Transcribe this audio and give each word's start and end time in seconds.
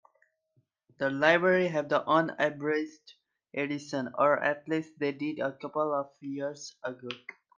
The 0.97 1.11
library 1.11 1.67
have 1.67 1.89
the 1.89 2.03
unabridged 2.07 3.13
edition, 3.53 4.09
or 4.17 4.41
at 4.43 4.67
least 4.67 4.97
they 4.97 5.11
did 5.11 5.37
a 5.37 5.51
couple 5.53 5.93
of 5.93 6.09
years 6.21 6.75
ago. 6.83 7.09